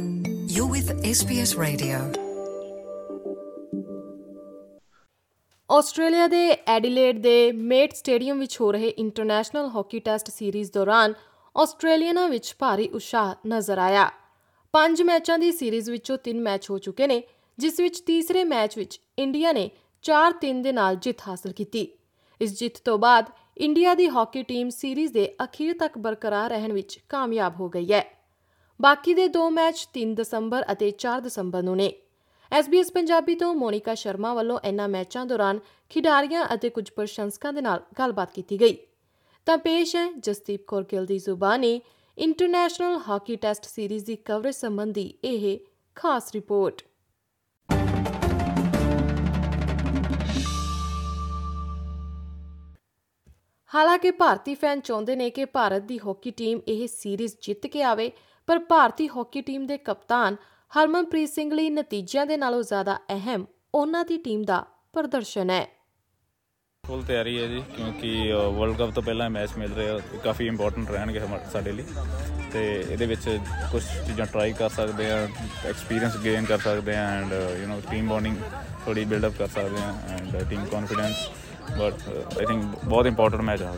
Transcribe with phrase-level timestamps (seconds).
[0.00, 1.98] You're with SBS Radio.
[5.70, 11.14] Australia ਦੇ Adelaide ਦੇ ਮੇਟ stadium ਵਿੱਚ ਹੋ ਰਹੇ ਇੰਟਰਨੈਸ਼ਨਲ ਹਾਕੀ ਟੈਸਟ ਸੀਰੀਜ਼ ਦੌਰਾਨ
[11.56, 14.10] ਆਸਟ੍ਰੇਲੀਅਨਾਂ ਵਿੱਚ ਭਾਰੀ ਉਤਸ਼ਾਹ ਨਜ਼ਰ ਆਇਆ।
[14.72, 17.22] ਪੰਜ ਮੈਚਾਂ ਦੀ ਸੀਰੀਜ਼ ਵਿੱਚੋਂ ਤਿੰਨ ਮੈਚ ਹੋ ਚੁੱਕੇ ਨੇ,
[17.58, 19.70] ਜਿਸ ਵਿੱਚ ਤੀਸਰੇ ਮੈਚ ਵਿੱਚ ਇੰਡੀਆ ਨੇ
[20.02, 21.88] 4-3 ਦੇ ਨਾਲ ਜਿੱਤ ਹਾਸਲ ਕੀਤੀ।
[22.40, 23.24] ਇਸ ਜਿੱਤ ਤੋਂ ਬਾਅਦ
[23.58, 28.23] ਇੰਡੀਆ ਦੀ ਹਾਕੀ ਟੀਮ ਸੀਰੀਜ਼ ਦੇ ਅਖੀਰ ਤੱਕ ਬਰਕਰਾਰ ਰਹਿਣ ਵਿੱਚ ਕਾਮਯਾਬ ਹੋ ਗਈ ਹੈ।
[28.80, 31.92] ਬਾਕੀ ਦੇ ਦੋ ਮੈਚ 3 ਦਸੰਬਰ ਅਤੇ 4 ਦਸੰਬਰ ਨੂੰ ਨੇ।
[32.52, 37.82] SBS ਪੰਜਾਬੀ ਤੋਂ ਮੋਨਿਕਾ ਸ਼ਰਮਾ ਵੱਲੋਂ ਇਨ੍ਹਾਂ ਮੈਚਾਂ ਦੌਰਾਨ ਖਿਡਾਰੀਆਂ ਅਤੇ ਕੁਝ ਪ੍ਰਸ਼ੰਸਕਾਂ ਦੇ ਨਾਲ
[37.98, 38.76] ਗੱਲਬਾਤ ਕੀਤੀ ਗਈ।
[39.46, 41.80] ਤਾਂ ਪੇਸ਼ ਹੈ ਜਸਦੀਪ ਕੌਰ ਗਿੱਲ ਦੀ ਜ਼ੁਬਾਨੀ
[42.18, 45.58] ਇੰਟਰਨੈਸ਼ਨਲ ਹਾਕੀ ਟੈਸਟ ਸੀਰੀਜ਼ ਦੀ ਕਵਰੇਜ ਸੰਬੰਧੀ ਇਹ
[45.94, 46.82] ਖਾਸ ਰਿਪੋਰਟ।
[53.74, 58.12] ਹਾਲਾਂਕਿ ਭਾਰਤੀ ਫੈਨ ਚਾਹੁੰਦੇ ਨੇ ਕਿ ਭਾਰਤ ਦੀ ਹਾਕੀ ਟੀਮ ਇਹ ਸੀਰੀਜ਼ ਜਿੱਤ ਕੇ ਆਵੇ
[58.48, 60.36] ਪਰ ਭਾਰਤੀ ਹਾਕੀ ਟੀਮ ਦੇ ਕਪਤਾਨ
[60.72, 65.66] ਹਰਮਨਪ੍ਰੀਤ ਸਿੰਘ ਲਈ ਨਤੀਜਿਆਂ ਦੇ ਨਾਲੋਂ ਜ਼ਿਆਦਾ ਅਹਿਮ ਉਹਨਾਂ ਦੀ ਟੀਮ ਦਾ ਪ੍ਰਦਰਸ਼ਨ ਹੈ।
[66.84, 71.20] ਫੁੱਲ ਤਿਆਰੀ ਹੈ ਜੀ, ਕਿਉਂਕਿ ਵਰਲਡ ਕੱਪ ਤੋਂ ਪਹਿਲਾਂ ਮੈਚ ਮਿਲ ਰਿਹਾ, ਕਾਫੀ ਇੰਪੋਰਟੈਂਟ ਰਹਿਣਗੇ
[71.52, 71.84] ਸਾਡੇ ਲਈ।
[72.52, 73.28] ਤੇ ਇਹਦੇ ਵਿੱਚ
[73.72, 75.16] ਕੁਝ ਚੀਜ਼ਾਂ ਟਰਾਈ ਕਰ ਸਕਦੇ ਆ
[75.66, 78.36] ਐਕਸਪੀਰੀਅੰਸ ਗੇਨ ਕਰ ਸਕਦੇ ਆ and you know team bonding
[78.84, 81.28] ਥੋੜੀ ਬਿਲਡ ਅਪ ਕਰ ਸਕਦੇ ਆ and team confidence
[81.70, 83.74] but I think ਬਹੁਤ ਇੰਪੋਰਟੈਂਟ ਮੈਚ ਆ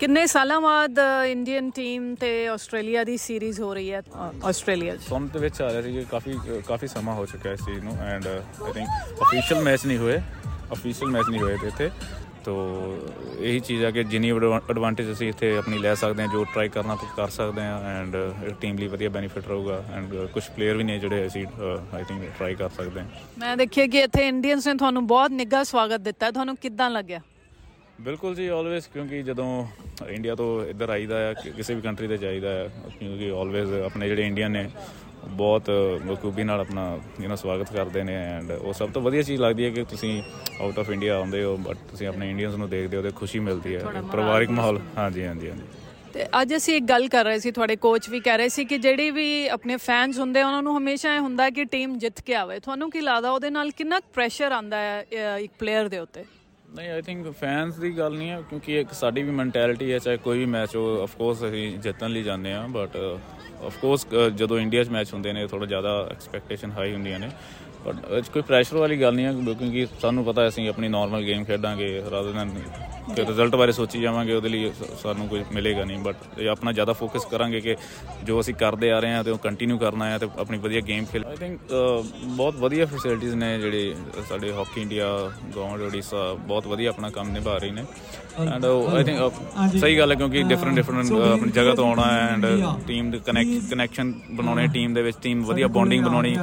[0.00, 4.02] ਕਿੰਨੇ ਸਾਲਾਂ ਬਾਅਦ ਇੰਡੀਅਨ ਟੀਮ ਤੇ ਆਸਟ੍ਰੇਲੀਆ ਦੀ ਸੀਰੀਜ਼ ਹੋ ਰਹੀ ਹੈ
[4.44, 5.00] ਆਸਟ੍ਰੇਲੀਆ 'ਚ?
[5.02, 6.34] ਸੁਣ ਦੇ ਵਿੱਚ ਆ ਰਿਹਾ ਸੀ ਕਿ ਕਾਫੀ
[6.66, 8.88] ਕਾਫੀ ਸਮਾਂ ਹੋ ਚੁੱਕਾ ਹੈ ਇਸ ਚੀਜ਼ ਨੂੰ and I think
[9.22, 10.20] official match ਨਹੀਂ ਹੋਏ
[10.72, 11.90] ਅਫੀਸ਼ੀਅਲ ਮੈਚ ਨਹੀਂ ਹੋਏ ਤੇ ਇੱਥੇ।
[12.44, 12.54] ਤੋ
[13.40, 16.94] ਇਹੀ ਚੀਜ਼ ਆ ਕਿ ਜਿੰਨੀ ਐਡਵਾਂਟੇਜ ਅਸੀਂ ਇੱਥੇ ਆਪਣੀ ਲੈ ਸਕਦੇ ਹਾਂ ਜੋ ਟਰਾਈ ਕਰਨਾ
[16.96, 18.16] ਤਾਂ ਕਰ ਸਕਦੇ ਹਾਂ ਐਂਡ
[18.60, 21.44] ਟੀਮ ਲਈ ਵਧੀਆ ਬੈਨੀਫਿਟ ਰਹੂਗਾ ਐਂਡ ਕੁਝ ਪਲੇਅਰ ਵੀ ਨੇ ਜਿਹੜੇ ਅਸੀਂ
[21.94, 23.06] ਆਈ ਥਿੰਕ ਟਰਾਈ ਕਰ ਸਕਦੇ ਹਾਂ।
[23.38, 27.20] ਮੈਂ ਦੇਖਿਆ ਕਿ ਇੱਥੇ ਇੰਡੀਅਨਸ ਨੇ ਤੁਹਾਨੂੰ ਬਹੁਤ ਨਿੱਘਾ ਸਵਾਗਤ ਦਿੱਤਾ। ਤੁਹਾਨੂੰ ਕਿੱਦਾਂ ਲੱਗਿਆ?
[28.00, 29.46] ਬਿਲਕੁਲ ਜੀ ਆਲਵੇਸ ਕਿਉਂਕਿ ਜਦੋਂ
[30.08, 34.26] ਇੰਡੀਆ ਤੋਂ ਇੱਧਰ ਆਈਦਾ ਹੈ ਕਿਸੇ ਵੀ ਕੰਟਰੀ ਤੇ ਜਾਈਦਾ ਹੈ ਕਿਉਂਕਿ ਆਲਵੇਸ ਆਪਣੇ ਜਿਹੜੇ
[34.26, 34.68] ਇੰਡੀਅਨ ਨੇ
[35.26, 35.70] ਬਹੁਤ
[36.06, 36.84] ਬਖੂਬੀ ਨਾਲ ਆਪਣਾ
[37.20, 40.22] ਯੂ ਸਵਾਗਤ ਕਰਦੇ ਨੇ ਐਂਡ ਉਹ ਸਭ ਤੋਂ ਵਧੀਆ ਚੀਜ਼ ਲੱਗਦੀ ਹੈ ਕਿ ਤੁਸੀਂ
[40.60, 43.74] ਆਊਟ ਆਫ ਇੰਡੀਆ ਆਉਂਦੇ ਹੋ ਬਟ ਤੁਸੀਂ ਆਪਣੇ ਇੰਡੀਅਨਸ ਨੂੰ ਦੇਖਦੇ ਹੋ ਤੇ ਖੁਸ਼ੀ ਮਿਲਦੀ
[43.74, 43.80] ਹੈ
[44.12, 45.62] ਪਰਿਵਾਰਿਕ ਮਾਹੌਲ। ਹਾਂਜੀ ਹਾਂਜੀ ਹਾਂਜੀ।
[46.14, 48.78] ਤੇ ਅੱਜ ਅਸੀਂ ਇੱਕ ਗੱਲ ਕਰ ਰਹੇ ਸੀ ਤੁਹਾਡੇ ਕੋਚ ਵੀ ਕਹਿ ਰਹੇ ਸੀ ਕਿ
[48.78, 52.58] ਜਿਹੜੀ ਵੀ ਆਪਣੇ ਫੈਨਸ ਹੁੰਦੇ ਉਹਨਾਂ ਨੂੰ ਹਮੇਸ਼ਾ ਇਹ ਹੁੰਦਾ ਕਿ ਟੀਮ ਜਿੱਤ ਕੇ ਆਵੇ।
[52.60, 56.24] ਤੁਹਾਨੂੰ ਕੀ ਲੱਗਦਾ ਉਹਦੇ ਨਾਲ ਕਿੰਨਾ ਪ੍ਰੈਸ਼ਰ ਆਂਦਾ ਹੈ ਇੱਕ ਪਲੇਅਰ ਦੇ ਉੱਤੇ?
[56.68, 60.16] ਨਹੀਂ ਆਈ ਥਿੰਕ ਫੈਨਸ ਦੀ ਗੱਲ ਨਹੀਂ ਹੈ, ਕਿਉਂਕਿ ਇੱਕ ਸਾਡੀ ਵੀ ਮੈਂਟੈਲਿਟੀ ਹੈ, ਚਾਹੇ
[60.16, 62.96] ਕੋਈ ਵੀ ਮੈਚ ਹੋ ਆਫ ਕੋਰਸ ਅਸੀਂ ਜਿੱਤਣ ਲਈ ਜਾਂਦੇ ਆ ਬਟ
[63.66, 64.06] ਆਫ ਕੋਰਸ
[64.36, 67.30] ਜਦੋਂ ਇੰਡੀਆ 'ਚ ਮੈਚ ਹੁੰਦੇ ਨੇ ਥੋੜਾ ਜ਼ਿਆਦਾ ਐਕਸਪੈਕਟੇਸ਼ਨ ਹਾਈ ਹੁੰਦੀਆਂ ਨੇ
[67.86, 71.24] ਬਟ ਇਹ ਕੋਈ ਪ੍ਰੈਸ਼ਰ ਵਾਲੀ ਗੱਲ ਨਹੀਂ ਹੈ, ਕਿਉਂਕਿ ਸਾਨੂੰ ਪਤਾ ਹੈ, ਅਸੀਂ ਆਪਣੀ ਨਾਰਮਲ
[71.24, 72.50] ਗੇਮ ਖੇਡਾਂਗੇ ਰਾਦਰ ਦੈਨ
[73.16, 74.70] ਕਿ ਰਿਜ਼ਲਟ ਬਾਰੇ ਸੋਚੀ ਜਾਵਾਂਗੇ ਉਹਦੇ ਲਈ
[75.02, 77.76] ਸਾਨੂੰ ਕੁਝ ਮਿਲੇਗਾ ਨਹੀਂ ਬਟ ਆਪਣਾ ਜ਼ਿਆਦਾ ਫੋਕਸ ਕਰਾਂਗੇ ਕਿ
[78.24, 81.04] ਜੋ ਅਸੀਂ ਕਰਦੇ ਆ ਰਹੇ ਹਾਂ ਤੇ ਉਹ ਕੰਟੀਨਿਊ ਕਰਨਾ ਹੈ ਤੇ ਆਪਣੀ ਵਧੀਆ ਗੇਮ
[81.04, 81.60] ਖੇਲ ਆਈ ਥਿੰਕ
[82.26, 83.94] ਬਹੁਤ ਵਧੀਆ ਫੈਸਿਲਿਟੀਆਂ ਨੇ ਜਿਹੜੇ
[84.28, 85.06] ਸਾਡੇ ਹਾਕੀ ਇੰਡੀਆ
[85.56, 87.84] ਗਵਰਨਮੈਂਟ ਓਡੀਸ਼ਾ ਬਹੁਤ ਵਧੀਆ ਆਪਣਾ ਕੰਮ ਨਿਭਾ ਰਹੀ ਨੇ।
[88.40, 92.46] ਐਂਡ ਆਈ ਥਿੰਕ ਸਹੀ ਗੱਲ ਹੈ ਕਿਉਂਕਿ ਡਿਫਰੈਂਟ ਡਿਫਰੈਂਟ ਆਪਣੀ ਜਗ੍ਹਾ ਤੋਂ ਆਉਣਾ ਹੈ ਐਂਡ
[92.86, 96.34] ਟੀਮ ਦੇ ਕਨੈਕਟ ਕਨੈਕਸ਼ਨ ਬਣਾਉਣੇ ਟੀਮ ਦੇ ਵਿੱਚ ਟੀਮ ਵਧੀਆ ਬੌਂਡਿੰਗ ਬਣਾਉਣੀ।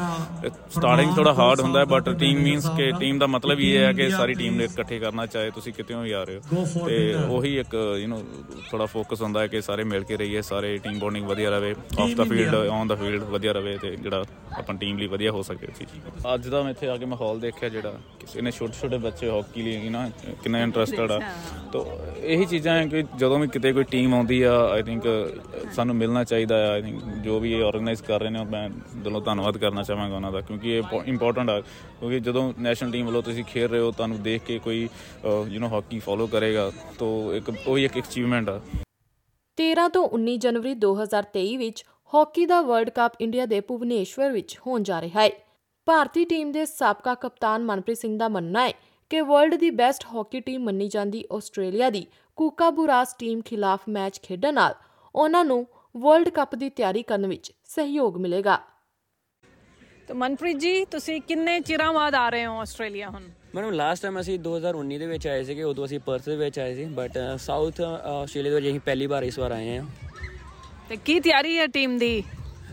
[0.71, 4.09] ਸਟਾਰਟਿੰਗ ਥੋੜਾ ਹਾਰਡ ਹੁੰਦਾ ਹੈ ਬਟ ਟੀਮ ਮੀਨਸ ਕਿ ਟੀਮ ਦਾ ਮਤਲਬ ਇਹ ਹੈ ਕਿ
[4.09, 6.54] ਸਾਰੀ ਟੀਮ ਨੇ ਇਕੱਠੇ ਕਰਨਾ ਚਾਹੇ ਤੁਸੀਂ ਕਿਤੇ ਹੋ ਜਾ ਰਹੇ ਹੋ।
[6.85, 8.19] ਤੇ ਉਹੀ ਇੱਕ ਯੂ نو
[8.71, 12.15] ਥੋੜਾ ਫੋਕਸ ਹੁੰਦਾ ਹੈ ਕਿ ਸਾਰੇ ਮਿਲ ਕੇ ਰਹੀਏ ਸਾਰੇ ਟੀਮ ਬੌਂਡਿੰਗ ਵਧੀਆ ਰਵੇ off
[12.15, 14.23] the field on the field ਵਧੀਆ ਰਵੇ ਤੇ ਜਿਹੜਾ
[14.57, 15.85] ਆਪਾਂ ਟੀਮ ਲਈ ਵਧੀਆ ਹੋ ਸਕਦੇ ਸੀ
[16.33, 19.61] ਅੱਜ ਦਾ ਮੈਂ ਇੱਥੇ ਆ ਕੇ ਮਾਹੌਲ ਦੇਖਿਆ ਜਿਹੜਾ ਕਿਸੇ ਨੇ ਛੋਟੇ ਛੋਟੇ ਬੱਚੇ ਹਾਕੀ
[19.61, 20.09] ਲਈ ਨਾ
[20.43, 21.19] ਕਿੰਨਾ ਇੰਟਰਸਟਡ ਆ।
[21.73, 21.81] ਤਾਂ
[22.17, 25.03] ਇਹੀ ਚੀਜ਼ਾਂ ਹੈ ਕਿ ਜਦੋਂ ਵੀ ਕਿਤੇ ਕੋਈ ਟੀਮ ਆਉਂਦੀ ਆ ਆਈ ਥਿੰਕ
[25.73, 29.21] ਸਾਨੂੰ ਮਿਲਣਾ ਚਾਹੀਦਾ ਆ। ਆਈ ਥਿੰਕ ਜੋ ਵੀ ਇਹ ਆਰਗੇਨਾਈਜ਼ ਕਰ ਰਹੇ ਨੇ ਮੈਂ ਦਿਲੋਂ
[29.21, 31.59] ਧੰਨਵਾਦ ਕਰਨਾ ਚਾਹਾਂਗਾ ਉਹਨਾਂ ਦਾ ਕਿਉਂਕਿ ਇਹ ਇੰਪੋਰਟੈਂਟ ਆ।
[31.99, 34.87] ਕਿਉਂਕਿ ਜਦੋਂ ਨੈਸ਼ਨਲ ਟੀਮ ਵੱਲੋਂ ਤੁਸੀਂ ਖੇਡ ਰਹੇ ਹੋ ਤੁਹਾਨੂੰ ਦੇਖ ਕੇ ਕੋਈ
[35.51, 38.59] ਯੂ نو ਹਾਕੀ ਫੋਲੋ ਕਰੇਗਾ। ਤਾਂ ਇੱਕ ਉਹ ਇੱਕ ਅਚੀਵਮੈਂਟ ਆ।
[39.57, 44.83] 13 ਤੋਂ 19 ਜਨਵਰੀ 2023 ਵਿੱਚ ਹਾਕੀ ਦਾ ਵਰਲਡ ਕੱਪ ਇੰਡੀਆ ਦੇ ਭੁਵਨੇਸ਼ਵਰ ਵਿੱਚ ਹੋਣ
[44.83, 45.29] ਜਾ ਰਿਹਾ ਹੈ।
[45.87, 48.73] ਭਾਰਤੀ ਟੀਮ ਦੇ ਸਾਬਕਾ ਕਪਤਾਨ ਮਨਪ੍ਰੀਤ ਸਿੰਘ ਦਾ ਮੰਨਣਾ ਹੈ
[49.11, 52.05] ਕਿ ਵਰਲਡ ਦੀ ਬੈਸਟ ਹਾਕੀ ਟੀਮ ਮੰਨੀ ਜਾਂਦੀ ਆਸਟ੍ਰੇਲੀਆ ਦੀ
[52.37, 54.75] ਕੂਕਾਬੂਰਾਸ ਟੀਮ ਖਿਲਾਫ ਮੈਚ ਖੇਡਣ ਨਾਲ
[55.15, 55.65] ਉਹਨਾਂ ਨੂੰ
[55.95, 58.59] ਵਰਲਡ ਕੱਪ ਦੀ ਤਿਆਰੀ ਕਰਨ ਵਿੱਚ ਸਹਿਯੋਗ ਮਿਲੇਗਾ।
[60.07, 63.23] ਤਾਂ ਮਨਪ੍ਰੀਤ ਜੀ ਤੁਸੀਂ ਕਿੰਨੇ ਚਿਰਾਂ ਬਾਅਦ ਆ ਰਹੇ ਹੋ ਆਸਟ੍ਰੇਲੀਆ ਹੁਣ?
[63.55, 66.75] ਮੈਡਮ ਲਾਸਟ ਟਾਈਮ ਅਸੀਂ 2019 ਦੇ ਵਿੱਚ ਆਏ ਸੀਗੇ ਉਦੋਂ ਅਸੀਂ ਪਰਥ ਦੇ ਵਿੱਚ ਆਏ
[66.75, 69.85] ਸੀ ਬਟ ਸਾਊਥ ਆਸਟ੍ਰੇਲੀਆ ਦੇ ਵਿੱਚ ਅਸੀਂ ਪਹਿਲੀ ਵਾਰ ਇਸ ਵਾਰ ਆਏ ਹਾਂ।
[70.89, 72.23] ਤੇ ਕੀ ਤਿਆਰੀ ਹੈ ਟੀਮ ਦੀ?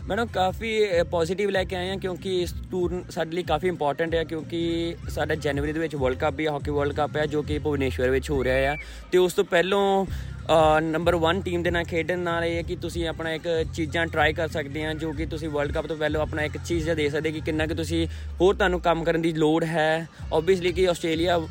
[0.07, 0.69] ਮੈਡਮ ਕਾਫੀ
[1.11, 5.35] ਪੋਜ਼ਿਟਿਵ ਲੈ ਕੇ ਆਏ ਹਾਂ ਕਿਉਂਕਿ ਇਸ ਟੂਰ ਸਾਡੇ ਲਈ ਕਾਫੀ ਇੰਪੋਰਟੈਂਟ ਹੈ ਕਿਉਂਕਿ ਸਾਡਾ
[5.35, 8.43] ਜਨਵਰੀ ਦੇ ਵਿੱਚ ਵਰਲਡ ਕੱਪ ਵੀ ਹਾਕੀ ਵਰਲਡ ਕੱਪ ਹੈ ਜੋ ਕਿ ਭੁਵਨੇਸ਼ਵਰ ਵਿੱਚ ਹੋ
[8.43, 8.75] ਰਿਹਾ ਹੈ।
[9.11, 13.07] ਤੇ ਉਸ ਤੋਂ ਪਹਿਲਾਂ ਨੰਬਰ 1 ਟੀਮ ਦੇ ਨਾਲ ਖੇਡਣ ਨਾਲ ਇਹ ਹੈ ਕਿ ਤੁਸੀਂ
[13.07, 16.41] ਆਪਣਾ ਇੱਕ ਚੀਜ਼ਾਂ ਟਰਾਈ ਕਰ ਸਕਦੇ ਆ ਜੋ ਕਿ ਤੁਸੀਂ ਵਰਲਡ ਕੱਪ ਤੋਂ ਪਹਿਲਾਂ ਆਪਣਾ
[16.41, 18.07] ਇੱਕ ਚੀਜ਼ ਦੇ ਸਕਦੇ ਕਿ ਕਿੰਨਾ ਕਿ ਤੁਸੀਂ
[18.41, 21.41] ਹੋਰ ਤੁਹਾਨੂੰ ਕੰਮ ਕਰਨ ਦੀ ਲੋੜ ਹੈ। ਆਬਵੀਅਸਲੀ ਕਿ ਆਸਟ੍ਰੇਲੀਆ ਅ,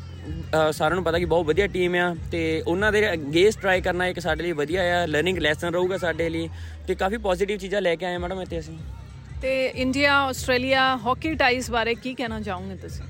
[0.71, 4.19] ਸਾਰਿਆਂ ਨੂੰ ਪਤਾ ਕਿ ਬਹੁਤ ਵਧੀਆ ਟੀਮ ਆ ਤੇ ਉਹਨਾਂ ਦੇ ਅਗੇਂਸਟ ਟਰਾਈ ਕਰਨਾ ਇੱਕ
[4.19, 6.49] ਸਾਡੇ ਲਈ ਵਧੀਆ ਆ ਲਰਨਿੰਗ ਲੈਸਨ ਰਹੂਗਾ ਸਾਡੇ ਲਈ
[6.87, 8.77] ਤੇ ਕਾਫੀ ਪੋਜ਼ਿਟਿਵ ਚੀਜ਼ਾਂ ਲੈ ਕੇ ਆਏ ਮੈਡਮ ਇੱਥੇ ਅਸੀਂ।
[9.41, 13.03] ਤੇ ਇੰਡੀਆ ਆਸਟ੍ਰੇਲੀਆ ਹਾਕੀ ਟਾਈਜ਼ ਬਾਰੇ ਕੀ ਕਹਿਣਾ ਚਾਹੋਗੇ ਤੁਸੀਂ?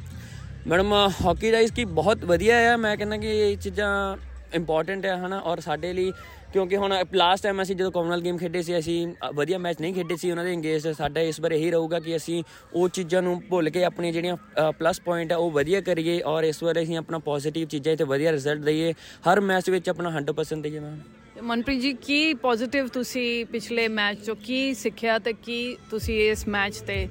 [0.67, 0.93] ਮੈਡਮ
[1.25, 4.17] ਹਾਕੀ ਇਸ ਕੀ ਬਹੁਤ ਵਧੀਆ ਆ ਮੈਂ ਕਹਿੰਦਾ ਕਿ ਇਹ ਚੀਜ਼ਾਂ
[4.53, 6.11] ਇੰਪੋਰਟੈਂਟ ਆ ਹਨਾ ਔਰ ਸਾਡੇ ਲਈ
[6.53, 9.93] ਕਿਉਂਕਿ ਹੁਣ ਲਾਸਟ ਟਾਈਮ ਅਸੀਂ ਜਦੋਂ ਕਾਮਨਵੈਲਥ ਗੇਮ ਖੇਡੇ ਸੀ ਅਸੀਂ ਅ, ਵਧੀਆ ਮੈਚ ਨਹੀਂ
[9.93, 12.41] ਖੇਡੇ ਸੀ ਉਹਨਾਂ ਦੇ ਇੰਗੇਜ ਸਾਡਾ ਇਸ ਵਾਰ ਇਹੀ ਰਹੂਗਾ ਕਿ ਅਸੀਂ
[12.73, 16.61] ਉਹ ਚੀਜ਼ਾਂ ਨੂੰ ਭੁੱਲ ਕੇ ਆਪਣੀਆਂ ਜਿਹੜੀਆਂ ਪਲੱਸ ਪੁਆਇੰਟ ਆ ਉਹ ਵਧੀਆ ਕਰੀਏ ਔਰ ਇਸ
[16.63, 20.79] ਵਾਰ ਅਸੀਂ ਆਪਣਾ ਪੋਜ਼ਿਟਿਵ ਚੀਜ਼ਾਂ ਤੇ ਵਧੀਆ ਰਿਜ਼ਲਟ ਦਈਏ। ਹਰ ਮੈਚ ਵਿੱਚ ਆਪਣਾ 100% ਦਈਏ
[20.79, 20.99] ਮੈਮ।
[21.35, 25.57] ਤੇ ਮਨਪ੍ਰੀਤ ਜੀ ਕੀ ਪੋਜ਼ਿਟਿਵ ਤੁਸੀਂ ਪਿਛਲੇ ਮੈਚ ਚੋਂ ਕੀ ਸਿੱਖਿਆ ਤੇ ਕੀ
[25.89, 27.07] ਤੁਸੀਂ ਇਸ ਮੈਚ ਤੇ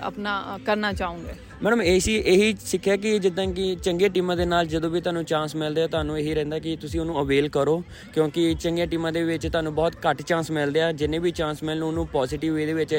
[0.00, 1.34] ਆਪਣਾ ਅ, ਕਰਨਾ ਚਾਹੋਗੇ?
[1.62, 5.54] ਮੈਡਮ ਏਸੀ ਇਹੀ ਸਿੱਖਿਆ ਕਿ ਜਿੱਦਾਂ ਕਿ ਚੰਗੀਆਂ ਟੀਮਾਂ ਦੇ ਨਾਲ ਜਦੋਂ ਵੀ ਤੁਹਾਨੂੰ ਚਾਂਸ
[5.56, 7.82] ਮਿਲਦੇ ਆ, ਤੁਹਾਨੂੰ ਇਹੀ ਰਹਿੰਦਾ ਕਿ ਤੁਸੀਂ ਉਹਨੂੰ ਅਵੇਲ ਕਰੋ,
[8.14, 11.82] ਕਿਉਂਕਿ ਚੰਗੀਆਂ ਟੀਮਾਂ ਦੇ ਵਿੱਚ ਤੁਹਾਨੂੰ ਬਹੁਤ ਘੱਟ ਚਾਂਸ ਮਿਲਦੇ ਆ, ਜਿੰਨੇ ਵੀ ਚਾਂਸ ਮਿਲਣ
[11.82, 12.94] ਉਹਨੂੰ ਪੋਜ਼ਿਟਿਵ ਵੇ ਦੇ ਵਿੱਚ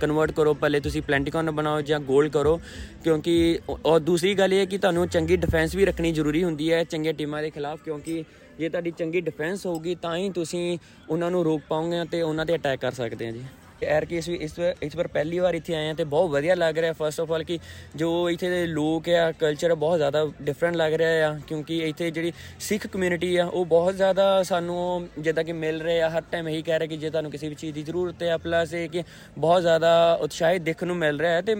[0.00, 2.58] ਕਨਵਰਟ ਕਰੋ, ਪਹਿਲੇ ਤੁਸੀਂ ਪਲੈਂਟੀ ਕਾਰਨ ਬਣਾਓ ਜਾਂ ਗੋਲ ਕਰੋ,
[3.04, 6.84] ਕਿਉਂਕਿ ਔਰ ਦੂਸਰੀ ਗੱਲ ਇਹ ਹੈ ਕਿ ਤੁਹਾਨੂੰ ਚੰਗੀ ਡਿਫੈਂਸ ਵੀ ਰੱਖਣੀ ਜ਼ਰੂਰੀ ਹੁੰਦੀ ਹੈ
[6.84, 8.24] ਚੰਗੀਆਂ ਟੀਮਾਂ ਦੇ ਖਿਲਾਫ, ਕਿਉਂਕਿ
[8.58, 10.78] ਜੇ ਤੁਹਾਡੀ ਚੰਗੀ ਡਿਫੈਂਸ ਹੋਊਗੀ ਤਾਂ ਹੀ ਤੁਸੀਂ
[11.08, 13.44] ਉਹਨਾਂ ਨੂੰ ਰੋਕ ਪਾਓਗੇ ਤੇ ਉਹਨਾਂ ਤੇ ਅਟੈਕ ਕਰ ਸਕਦੇ ਆ ਜੀ।
[13.84, 16.30] ਐਰ ਕਿ ਇਸ ਵੀ ਇਸ ਵਾਰ ਇਸ ਵਾਰ ਪਹਿਲੀ ਵਾਰ ਇੱਥੇ ਆਏ ਆ ਤੇ ਬਹੁਤ
[16.30, 17.58] ਵਧੀਆ ਲੱਗ ਰਿਹਾ ਫਸਟ ਆਫ ਆਲ ਕਿ
[17.96, 22.32] ਜੋ ਇੱਥੇ ਦੇ ਲੋਕ ਆ ਕਲਚਰ ਬਹੁਤ ਜ਼ਿਆਦਾ ਡਿਫਰੈਂਟ ਲੱਗ ਰਿਹਾ ਆ ਕਿਉਂਕਿ ਇੱਥੇ ਜਿਹੜੀ
[22.60, 26.62] ਸਿੱਖ ਕਮਿਊਨਿਟੀ ਆ ਉਹ ਬਹੁਤ ਜ਼ਿਆਦਾ ਸਾਨੂੰ ਜਿੱਦਾਂ ਕਿ ਮਿਲ ਰਹੇ ਆ ਹਰ ਟਾਈਮ ਇਹੀ
[26.62, 29.02] ਕਹਿ ਰਹੇ ਕਿ ਜੇ ਤੁਹਾਨੂੰ ਕਿਸੇ ਵੀ ਚੀਜ਼ ਦੀ ਜ਼ਰੂਰਤ ਹੈ ਪਲੱਸ ਇਹ ਕਿ
[29.38, 31.54] ਬਹੁਤ ਜ਼ਿਆਦਾ ਉਤਸ਼ਾਹਿਤ ਦੇਖਣ ਨੂੰ ਮਿਲ ਰਿਹਾ ਹੈ ਤੇ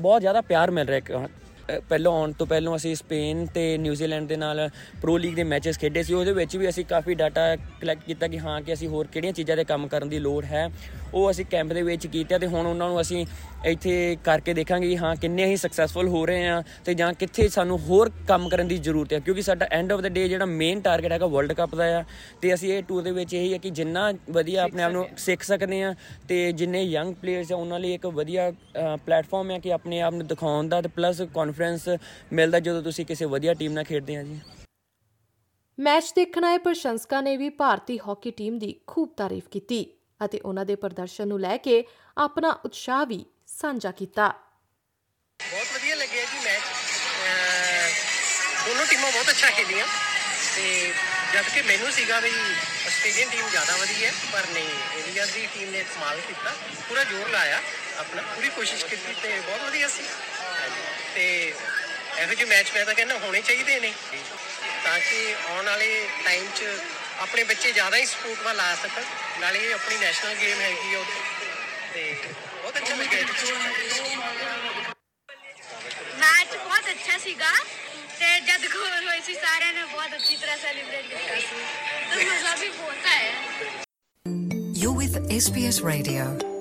[0.00, 1.28] ਬਹੁਤ ਜ਼ਿਆਦਾ ਪਿਆਰ ਮਿਲ ਰਿਹਾ ਹੈ ਅ,
[1.88, 4.68] ਪਹਿਲਾਂ ਆਉਣ ਤੋਂ ਪਹਿਲਾਂ ਅਸੀਂ ਸਪੇਨ ਤੇ ਨਿਊਜ਼ੀਲੈਂਡ ਦੇ ਨਾਲ
[5.02, 8.38] ਪ੍ਰੋ ਲੀਗ ਦੇ ਮੈਚਸ ਖੇਡੇ ਸੀ। ਉਹਦੇ ਵਿੱਚ ਵੀ ਅਸੀਂ ਕਾਫੀ ਡਾਟਾ ਕਲੈਕਟ ਕੀਤਾ ਕਿ
[8.38, 10.68] ਹਾਂ ਕਿ ਅਸੀਂ ਹੋਰ ਕਿਹੜੀਆਂ ਚੀਜ਼ਾਂ ਤੇ ਕੰਮ ਕਰਨ ਦੀ ਲੋੜ ਹੈ।
[11.14, 13.24] ਉਹ ਅਸੀਂ ਕੈਂਪ ਦੇ ਵਿੱਚ ਕੀਤਾ ਤੇ ਹੁਣ ਉਹਨਾਂ ਨੂੰ ਅਸੀਂ
[13.66, 18.10] ਇੱਥੇ ਕਰਕੇ ਦੇਖਾਂਗੇ ਹਾਂ ਕਿੰਨੇ ਅਸੀਂ ਸਕਸੈਸਫੁਲ ਹੋ ਰਹੇ ਆ ਤੇ ਜਾਂ ਕਿੱਥੇ ਸਾਨੂੰ ਹੋਰ
[18.28, 21.26] ਕੰਮ ਕਰਨ ਦੀ ਜ਼ਰੂਰਤ ਹੈ। ਕਿਉਂਕਿ ਸਾਡਾ ਐਂਡ ਆਫ ਦਾ ਡੇ ਜਿਹੜਾ ਮੇਨ ਟਾਰਗੇਟ ਹੈਗਾ
[21.26, 22.02] ਵਰਲਡ ਕੱਪ ਦਾ ਆ।
[22.40, 25.42] ਤੇ ਅਸੀਂ ਇਹ ਟੂਰ ਦੇ ਵਿੱਚ ਇਹੀ ਹੈ ਕਿ ਜਿੰਨਾ ਵਧੀਆ ਆਪਣੇ ਆਪ ਨੂੰ ਸਿੱਖ
[25.42, 25.94] ਸਕਦੇ ਆ
[26.28, 28.50] ਤੇ ਜਿੰਨੇ ਯੰਗ ਪਲੇਅਰਸ ਆ ਉਹਨਾਂ ਲਈ ਇੱਕ ਵਧੀਆ
[29.06, 31.60] ਪਲੇਟਫਾਰਮ ਹੈ ਕਿ ਆਪਣੇ ਆਪ ਨੂੰ ਦਿਖਾਉਣ ਦਾ ਤੇ ਪਲੱਸ ਕੌਨਫੀਡੈਂਸ
[32.32, 34.40] ਮਿਲਦਾ ਜਦੋਂ ਤੁਸੀਂ ਕਿਸੇ ਵਧੀਆ ਟੀਮ ਨਾਲ ਖੇਡਦੇ ਆ ਜੀ?
[35.78, 39.84] ਮੈਚ ਦੇਖਣ ਆਏ ਪ੍ਰਸ਼ੰਸਕਾਂ ਨੇ ਵੀ ਭਾਰਤੀ ਹਾਕੀ ਟੀਮ ਦੀ ਖੂਬ ਤਾਰੀਫ ਕੀਤੀ
[40.24, 41.84] ਅਤੇ ਉਹਨਾਂ ਦੇ ਪ੍ਰਦਰਸ਼ਨ ਨੂੰ ਲੈ ਕੇ
[42.16, 44.28] ਆਪਣਾ ਉਤਸ਼ਾਹ ਵੀ ਸਾਂਝਾ ਕੀਤਾ।
[45.40, 46.62] ਬਹੁਤ ਵਧੀਆ ਲੱਗਿਆ ਜੀ ਮੈਚ।
[48.66, 49.86] ਦੋਨੋਂ ਟੀਮਾਂ ਬਹੁਤ ਅੱਛਾ ਖੇਲੀਆਂ
[50.56, 50.92] ਤੇ
[51.32, 55.70] ਜਦ ਕਿ ਮੈਨੂੰ ਸੀਗਾ ਵੀ ਆਸਟ੍ਰੇਲੀਅਨ ਟੀਮ ਜ਼ਿਆਦਾ ਵਧੀਆ ਹੈ, ਪਰ ਨਹੀਂ ਇੰਡੀਆ ਦੀ ਟੀਮ
[55.70, 56.52] ਨੇ ਕਮਾਲ ਕੀਤਾ
[56.88, 57.60] ਪੂਰਾ ਜ਼ੋਰ ਲਾਇਆ
[57.98, 60.02] ਆਪਣਾ ਪੂਰੀ ਕੋਸ਼ਿਸ਼ ਕੀਤੀ ਤੇ ਬਹੁਤ ਵਧੀਆ ਸੀ।
[61.14, 61.24] ਤੇ
[62.18, 63.92] ਇਹੋ ਜਿਹੇ ਮੈਚ ਮੈਂ ਤਾਂ ਕਹਿੰਦਾ ਹੋਣੇ ਚਾਹੀਦੇ ਨੇ।
[64.84, 66.64] ਤਾਂ ਕਿ ਆਉਣ ਵਾਲੇ ਟਾਈਮ 'ਚ
[67.20, 69.02] ਆਪਣੇ ਬੱਚੇ ਜ਼ਿਆਦਾ ਹੀ ਸਪੋਰਟ ਵੱਲ ਆ ਸਕਣ।
[69.40, 71.04] ਨਾਲੇ ਇਹ ਆਪਣੀ ਨੈਸ਼ਨਲ ਗੇਮ ਹੈਗੀ ਉਹ
[71.94, 72.14] ਤੇ
[72.62, 73.20] ਬਹੁਤ ਅੱਛਾ ਲੱਗਿਆ
[76.18, 77.52] ਮੈਚ ਬਹੁਤ ਅੱਛਾ ਸੀਗਾ।
[78.18, 82.54] ਤੇ ਜਦ ਗੋਲ ਹੋਈ ਸੀ ਸਾਰਿਆਂ ਨੇ ਬਹੁਤ ਅੱਛੀ ਤਰ੍ਹਾਂ ਸੈਲੀਬ੍ਰੇਟ ਕੀਤਾ ਸੀ। ਤੇ ਮਜ਼ਾ
[82.60, 83.32] ਵੀ ਬਹੁਤ ਆਇਆ।
[84.82, 86.51] You're with SBS Radio.